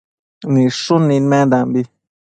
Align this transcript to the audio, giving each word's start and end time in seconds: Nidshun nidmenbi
Nidshun 0.53 1.03
nidmenbi 1.09 1.81